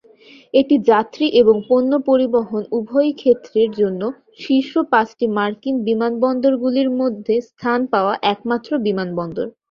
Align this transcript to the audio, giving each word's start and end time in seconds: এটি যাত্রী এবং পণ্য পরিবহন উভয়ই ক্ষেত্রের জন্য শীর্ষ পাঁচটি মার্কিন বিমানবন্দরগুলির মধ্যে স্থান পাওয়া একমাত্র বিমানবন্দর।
এটি 0.53 0.75
যাত্রী 0.89 1.25
এবং 1.41 1.55
পণ্য 1.67 1.91
পরিবহন 2.07 2.61
উভয়ই 2.77 3.13
ক্ষেত্রের 3.21 3.69
জন্য 3.79 4.01
শীর্ষ 4.39 4.73
পাঁচটি 4.91 5.25
মার্কিন 5.37 5.75
বিমানবন্দরগুলির 5.87 6.89
মধ্যে 6.99 7.35
স্থান 7.49 7.79
পাওয়া 7.93 8.13
একমাত্র 8.31 8.71
বিমানবন্দর। 8.85 9.47